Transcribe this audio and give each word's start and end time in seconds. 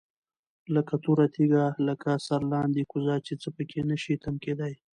لكه 0.73 0.95
توره 1.03 1.27
تيږه، 1.35 1.65
لكه 1.87 2.11
سرلاندي 2.27 2.83
كوزه 2.91 3.15
چي 3.25 3.33
څه 3.41 3.49
په 3.55 3.63
كي 3.69 3.79
نشي 3.89 4.13
تم 4.23 4.35
كېدى 4.43 4.73